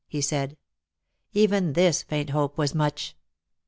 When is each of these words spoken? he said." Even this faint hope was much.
he 0.07 0.19
said." 0.19 0.57
Even 1.31 1.73
this 1.73 2.01
faint 2.01 2.31
hope 2.31 2.57
was 2.57 2.73
much. 2.73 3.15